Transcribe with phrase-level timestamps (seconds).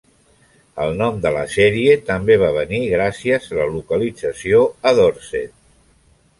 [0.85, 5.57] El nom de la sèrie també va venir gràcies a la localització a Dorset.